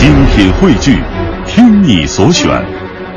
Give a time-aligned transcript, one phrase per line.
[0.00, 0.98] 精品汇聚，
[1.46, 2.48] 听你所选，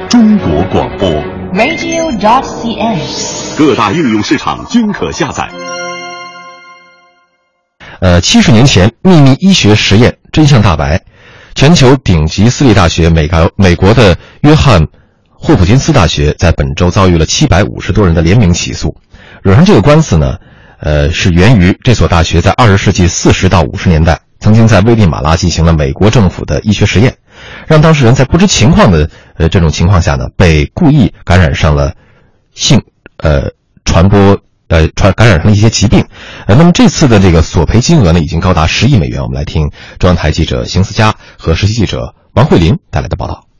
[0.09, 1.09] 中国广播。
[1.53, 3.57] radio.dot.cn，。
[3.57, 5.49] 各大应用市场均可下载。
[8.01, 11.01] 呃，七十年前，秘密医学实验真相大白，
[11.55, 14.85] 全球顶级私立大学美国美国的约翰
[15.29, 18.97] 霍普金斯大学在本周遭遇了七百五十多人的联名起诉。
[19.41, 20.35] 惹上这个官司呢，
[20.81, 27.17] 呃，是源于这所大学在二十世纪四十到五十年代曾经在危地马拉进行了美国政府的医学实验，
[27.65, 31.95] 让当事人在不知情况的呃这种情况下呢，被故意感染上了
[32.53, 32.83] 性
[33.15, 33.51] 呃
[33.85, 34.41] 传播。
[34.69, 36.07] 呃，传感染上了一些疾病，
[36.47, 39.21] 呃，那么这次的这个索赔金额呢，已经高达十亿美元。
[39.21, 39.69] 我们来听
[39.99, 43.52] 中央台记者邢思佳和实习记者王慧玲带来的报道。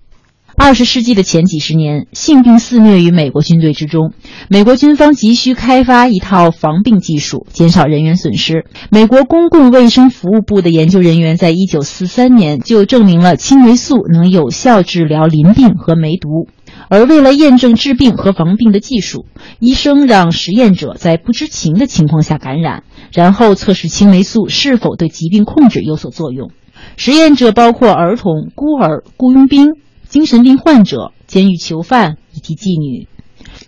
[0.56, 4.14] 二十世纪的前几十年，性病肆虐于美国军队之中，
[4.50, 8.66] 美国军方急需开发一套防病技术，减少人员损失。
[8.92, 16.48] 美国公共卫生服务部的研究人员在一九四三年就证明了青霉素能有效治疗淋病和梅毒。
[16.88, 19.26] 而为了验证治病和防病的技术，
[19.60, 26.52] 医生让实验者在不知情的情况下感染，然后测试青霉素是否对疾病控制有所作用。
[26.96, 29.72] 实验者包括儿童、孤儿、雇佣兵、
[30.14, 33.08] 精神病患者、监狱囚犯以及妓女。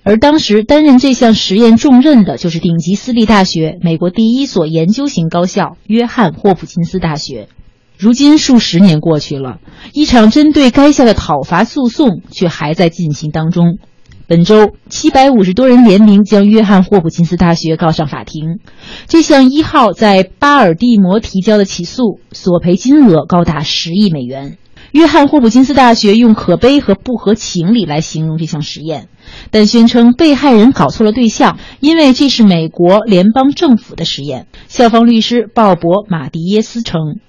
[0.04, 7.50] 而当时担任这项实验重任的就是顶级私立大学、美国第一所研究型高校——约翰霍普金斯大学。
[7.98, 9.58] 如今数十年过去了，
[9.92, 13.80] 一场针对该校的讨伐诉讼却还在进行当中。
[14.28, 18.60] 本周，七百五十多人联名将约翰霍普金斯大学告上法庭。
[19.08, 24.60] 这项一号在巴尔的摩提交的起诉，索赔金额高达十亿美元。
[24.92, 29.10] 约翰霍普金斯大学用可悲和不合情理来形容这项实验，
[29.52, 34.48] 但宣称被害人搞错了对象，因为这是美国联邦政府的实验。
[34.68, 37.20] 校方律师鲍勃·马迪耶斯称。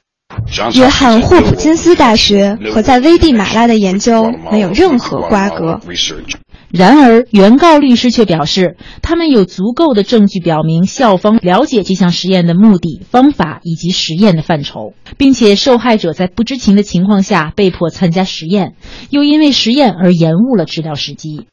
[0.75, 5.81] 约翰霍普金斯大学和在危地马拉的研究没有任何瓜葛。
[6.69, 18.75] 然而，原告律师却表示，他们有足够的证据表明校方了解这项实验的目的、方法以及实验的范畴，并且受害者在不知情的情况下被迫参加实验，
[19.11, 21.47] 又因为实验而延误了治疗时机。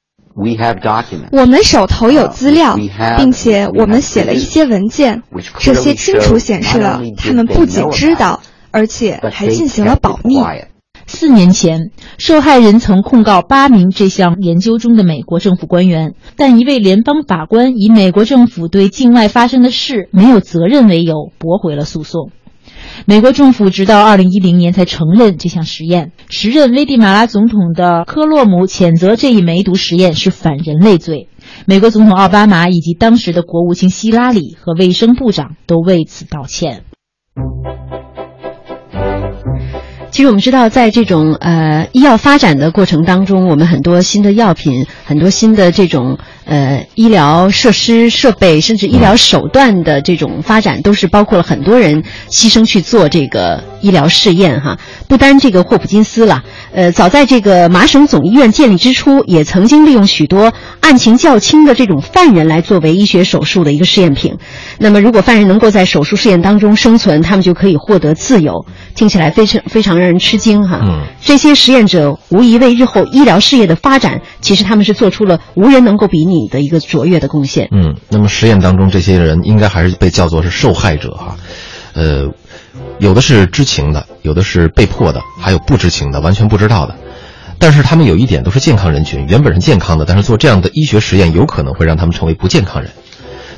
[1.32, 2.76] 我们手头有资料，
[3.18, 5.22] 并且我们写了一些文件，
[5.60, 8.42] 这些清楚显示了他们不仅知道。
[8.74, 10.36] 而且还进行了保密。
[11.06, 22.32] 四年前，受害人曾控告八名这项研究中的美国政府官员，但一位联邦法官以美国政府对境外发生的事没有责任为由，驳回了诉讼。
[23.06, 26.12] 美国政府直到二零一零年才承认这项实验。
[26.30, 31.28] 时任危地马拉总统的科洛姆谴责这一梅毒实验是反人类罪。
[31.66, 36.84] 美国总统奥巴马以及当时的国务卿希拉里和卫生部长都为此道歉。
[40.14, 54.78] 其实我们知道，在这种呃医药发展的过程当中，我们很多新的药品、很多新的这种呃医疗设施、设备，甚至医疗手段的这种发展，都是包括了很多人牺牲去做这个医疗试验哈。
[55.08, 64.38] 不单这个霍普金斯了，呃，早在这个麻省总医院建立之初，也曾经利用许多案情较轻的这种犯人来作为医学手术的一个试验品。
[64.80, 68.66] 那么，如果犯人能够在手术试验当中生存，他们就可以获得自由。
[68.96, 70.80] 听起来非常非常让人吃惊哈。
[70.84, 77.70] 嗯，这些实验者无疑为日后医疗事业的发展，其实他们是做出了无人能够比拟的一个卓越的贡献。
[77.72, 81.36] 嗯，那么实验当中这些人应该还是被叫做是受害者哈，
[81.94, 82.30] 呃，
[83.00, 86.96] 有的是知情的，有的是被迫的，还有不知情的，完全不知道的。
[87.60, 92.92] 但是他们有一点都是健康人群，原本是健康的，但是做这样的医学实验有可能会让他们成为不健康人。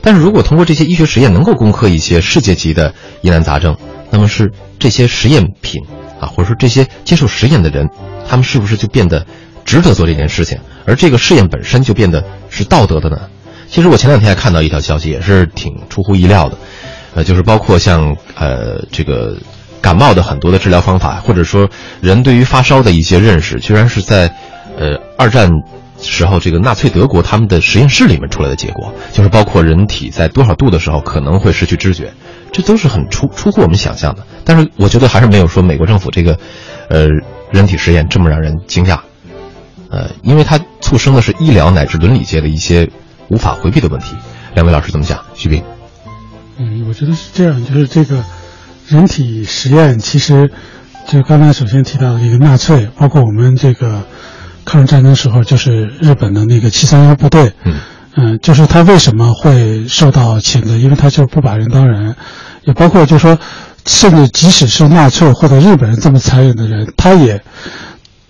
[0.01, 3.75] 但是如果通过这些医学实验能够攻克一些世界级的疑难杂症，
[4.11, 5.81] 那么是这些实验品
[6.19, 7.89] 啊，或者说这些接受实验的人，
[8.27, 9.25] 他们是不是就变得
[9.63, 10.59] 值得做这件事情？
[10.85, 13.21] 而这个试验本身就变得是道德的呢？
[13.67, 16.57] 其实我前两天还看到一条消息，也是挺出乎意料的，
[17.15, 19.37] 呃，就是包括像呃这个
[19.81, 21.69] 感冒的很多的治疗方法，或者说
[22.01, 24.31] 人对于发烧的一些认识，居然是在
[24.77, 25.49] 呃二战。
[25.97, 32.13] 时候，这个纳粹德国他们的实验室里面出来的结果，就是包括人体在多少度的时候可能会失去知觉，
[32.51, 34.27] 这都是很出出乎我们想象的。
[34.43, 36.37] 但是我觉得还是没有说美国政府这个，
[36.89, 37.07] 呃，
[37.49, 38.99] 人体实验这么让人惊讶，
[39.89, 42.89] 呃，因为它促生的是医疗乃至伦理界的一些
[43.29, 44.17] 无法回避的问题。
[44.53, 45.23] 两位老师怎么讲？
[45.33, 45.63] 徐斌，
[46.57, 48.23] 嗯，我觉得是这样，就是这个
[48.87, 50.51] 人体实验，其实
[51.07, 54.03] 就刚才首先提到的一个纳粹，包括我们这个。
[54.67, 57.75] 抗日战争时候，就是日本的那个七三幺部队，嗯，
[58.15, 60.75] 嗯、呃，就是他为什么会受到谴责？
[60.75, 62.15] 因为他就是不把人当人，
[62.63, 63.37] 也包括就是说，
[63.85, 67.43] 甚至即使是纳粹或者日本人这么残忍的人，他也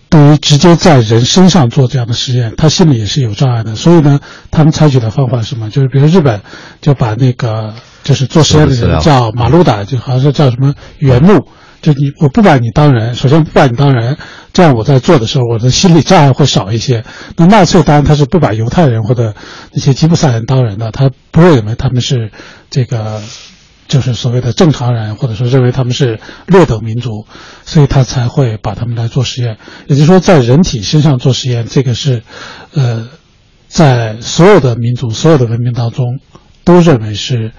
[0.09, 3.77] 对于直接在人身上做这样的实验，他心里也是有障碍的。
[3.77, 4.19] 所以呢，
[4.51, 5.69] 他们采取的方法是什么？
[5.69, 6.41] 就是比如日本
[6.81, 7.73] 就把那个
[8.05, 11.45] 就是做实验的人叫马路达，就好像是叫什么原木。
[11.81, 14.17] 就你，我不把你当人，首先不把你当人，
[14.53, 17.03] 这样我在做的时候，我的心理障碍会少一些。
[17.35, 19.35] 那纳粹当然他是不把犹太人或者
[19.71, 22.31] 那些吉普赛人当人的，他不认为他们是
[22.71, 23.21] 这个，
[23.87, 27.27] 就是所谓的正常人，或者说认为他们是劣等民族，
[27.65, 29.57] 所以他才会把他们来做实验。
[29.85, 32.23] 也就是说，在人体身上做实验，这个是，
[32.73, 33.09] 呃，
[33.67, 36.19] 在所有的民族、所有的文明当中，
[36.63, 37.51] 都认为是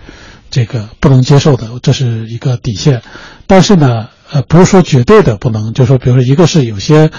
[0.50, 3.02] 这个不能接受的，这是一个底线。
[3.46, 4.08] 但是呢。
[4.28, 7.12] 呃，不是说绝对的不能，就是说，比如说，一个是有些，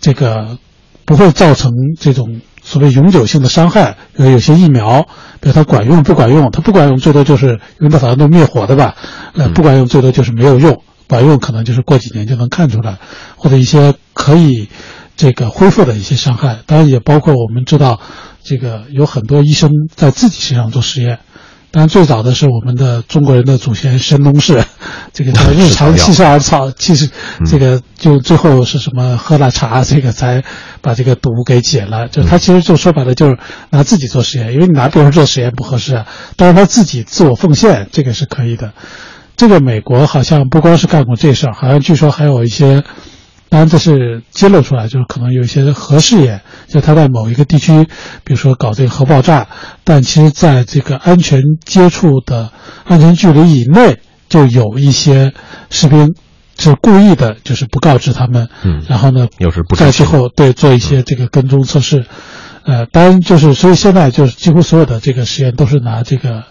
[0.00, 0.56] 这个
[1.04, 1.70] 不会造成
[2.00, 5.02] 这种所谓永久性的伤害，呃，有些疫苗，
[5.42, 8.96] 比如它管用不管用，它不管用最多就是因为它好像都灭活的吧，
[9.34, 12.96] 呃，不管用最多就是没有用，管用可能就是过几年就能看出来，
[13.36, 14.70] 或者一些可以
[15.18, 18.00] 这个恢复的一些伤害，当然也包括我们知道，
[18.42, 21.18] 这个有很多医生在自己身上做实验。
[21.76, 24.64] 但最早的是我们的中国人的祖先神农氏，
[25.12, 27.10] 这个叫日常七十二草，其实
[27.44, 30.44] 这个就最后是什么喝了茶，这个才
[30.80, 32.06] 把这个毒给解了。
[32.06, 33.36] 就他其实就说白了就是
[33.70, 36.06] 拿自己做实验，因为你拿别人做实验不合适啊。
[36.36, 38.72] 但是他自己自我奉献，这个是可以的。
[39.36, 42.84] 这个美国好像不光是干过这事儿，好像据说还有一些。
[43.54, 47.84] 当然，这是揭露出来，就是可能有一些核试验，就他在某一个地区，
[48.24, 49.46] 比如说搞这个核爆炸，
[49.84, 52.50] 但其实在这个安全接触的
[52.82, 55.32] 安全距离以内，就有一些
[55.70, 56.16] 士兵
[56.58, 62.06] 是故意的，就是不告知他们，嗯，然后呢，又是不在之后对做一些这个跟踪测试，
[62.64, 66.42] 呃，当然就是所以现在就是几乎所有的这个实验都是拿这个，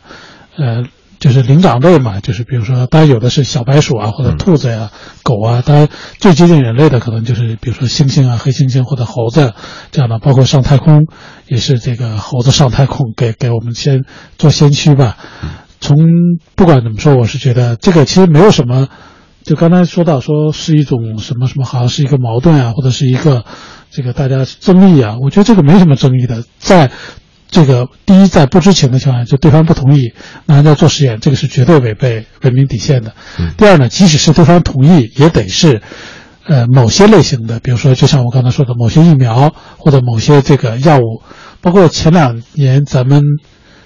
[0.56, 0.86] 呃。
[1.24, 4.92] 就是灵长类嘛，就是比如说，当然有的是小白鼠啊，或者兔子呀、
[5.24, 5.88] 狗啊，当然
[6.20, 9.54] 最接近人类的可能就是比如说猩猩啊、黑猩猩或者猴子
[9.94, 11.06] 这样的，包括上太空
[11.48, 14.04] 也是这个猴子上太空给给我们先
[14.38, 15.16] 做先驱吧。
[15.80, 15.96] 从
[16.56, 18.90] 不管怎么说，我是觉得这个其实没有什么，
[19.46, 23.46] 就刚才说到说是一种什么什么，好像是一个矛盾啊，或者是一个
[23.90, 26.92] 这个大家争议啊，我觉得这个没什么争议的，在。
[27.54, 30.14] 这个第一，在不知情的情况下，就对方不同意，
[30.48, 33.14] 那人家做实验，这个是绝对违背文明底线的。
[33.58, 35.84] 第二呢，即使是对方同意，也得是，
[36.46, 41.22] 呃，某些类型的，比如说，就像我刚才说的，某些疫苗或者某些这个药物，
[41.62, 43.22] 包括前两年咱们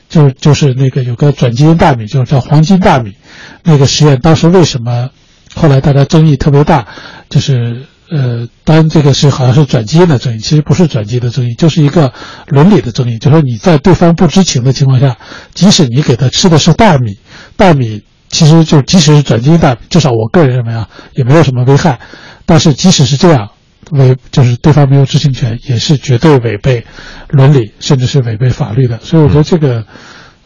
[0.07, 3.15] 就就是那个有个转基因大米，就是叫黄金大米，
[3.63, 5.09] 那个实验当时为什么
[5.53, 6.87] 后来大家争议特别大，
[7.29, 7.85] 就是。
[8.09, 12.13] 呃，当然这个是好像是转基因的争议，其实不是转基因的争议，就是一个
[12.47, 13.17] 伦理的争议。
[13.19, 15.17] 就说你在对方不知情的情况下，
[15.53, 17.17] 即使你给他吃的是大米，
[17.55, 21.99] 大米其实就即使是转基因大米，至少我个人认为啊，也没有什么危害。
[22.45, 23.49] 但是即使是这样，
[23.91, 26.85] 违就是对方没有知情权，也是绝对违背
[27.29, 28.99] 伦理，甚至是违背法律的。
[29.03, 29.85] 所以我觉得这个。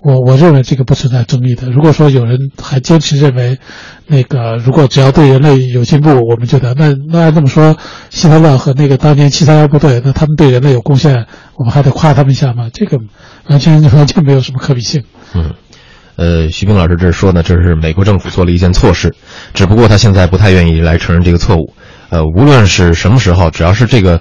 [0.03, 1.69] 我我认为这个不存在争议的。
[1.69, 3.59] 如果说有人还坚持认为，
[4.07, 7.77] 那个如果只要对人类有进步，我们觉得那那按这么说，
[8.09, 12.69] 希特勒和那个当年七三幺部队，那他们对人类有贡献，我们还得夸他们一下吗？
[12.74, 12.98] 这个
[13.45, 15.03] 完全 完全没有什么可比性。
[15.36, 15.53] 嗯，
[16.15, 19.13] 呃，徐冰老师这说呢，这是美国政府做了一件错事，
[19.53, 21.75] 只不过他现在不太愿意来承认这个错误。
[22.09, 24.20] 呃，无论是什么时候，只要是这个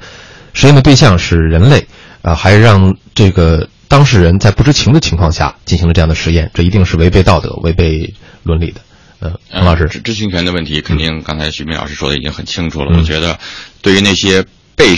[0.53, 1.87] 实验的对象是人类，
[2.21, 3.67] 啊，还让这个。
[3.91, 8.81] 当事人在不知情的情况下进行了这样的实验，这一定是违背道德、违背伦理的。
[9.19, 12.97] 呃，彭老师，知知情权的问题，肯定刚才徐明老师说的已经很清楚了。
[12.97, 13.41] 我觉得，
[13.83, 14.95] 对于那些被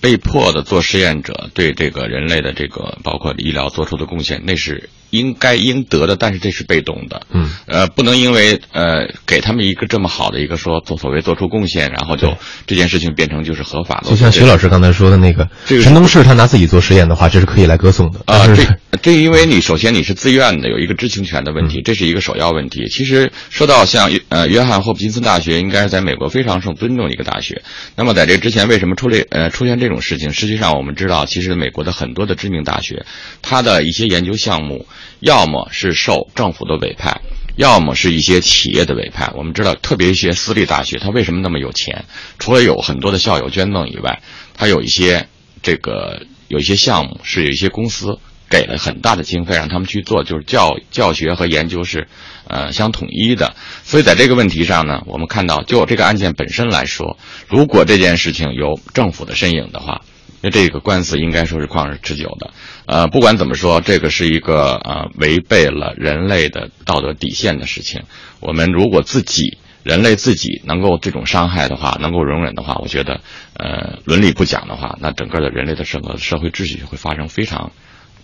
[0.00, 4.88] 被迫的做实验者，对这个人类的这个包括医疗做出的贡献，那是。
[5.10, 12.36] 应该应得的，但是这是被动的，嗯，呃，不能因为呃给他们一个这么好的一个说做所谓做出贡献，然后就
[12.66, 14.10] 这件事情变成就是合法的。
[14.10, 18.46] 就像徐老师刚才说的那个，这个陈东市他拿自己做实验的话，这是可以来歌颂的啊。
[18.54, 22.88] 这这因为你首先你是自愿的，有一个知情权的问题，这是一个首要问题。
[22.88, 27.62] 其实说到像呃约翰霍普金斯大学，应该是在美国非常受尊重的一个大学。
[27.96, 30.32] 那么在这之前为什么出这呃出现这种事情？
[30.32, 33.06] 实际上我们知道，其实美国的很多的知名大学，
[33.40, 34.86] 它的一些研究项目。
[35.20, 37.20] 要么是受政府的委派，
[37.56, 39.32] 要么是一些企业的委派。
[39.34, 42.04] 我们知道，特别一些私立大学，它为什么那么有钱？
[42.38, 44.22] 除了有很多的校友捐赠以外，
[44.54, 45.28] 它有一些
[45.62, 52.06] 这个有一些项目是有一些公司给了很大的经费让他们去做，就是教教学和研究是
[52.46, 53.56] 呃相统一的。
[53.84, 60.02] 所以在这个问题上呢，我们看到就这个案件本身来说，如果这件事情有政府的身影的话。
[60.40, 62.52] 那这个官司应该说是旷日持久的，
[62.86, 68.02] 呃，不管怎么说，这个是一个呃违背了人类的道德底线的事情。
[68.40, 73.20] 我们如果自己人类自己能够这种伤害的话，能够容忍的话，我觉得，
[73.54, 77.72] 呃，伦理不讲的话，那整个的人类的整个社会秩序会发生非常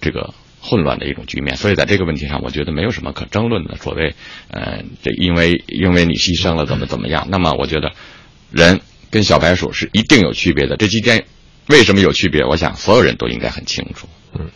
[0.01, 1.57] 这个混乱的一种局面。
[1.57, 3.77] 所以在这个问题上，我觉得没有什么可争论的。
[3.77, 4.15] 所谓，
[4.51, 7.93] 呃，这因为因为你牺牲了怎么怎么样，那么我觉得
[8.51, 8.81] 人
[9.11, 10.77] 跟小白鼠是一定有区别的。
[10.77, 11.25] 这期间
[11.69, 12.45] 为什么有区别？
[12.45, 14.07] 我想所有人都应该很清楚。
[14.35, 14.51] 嗯。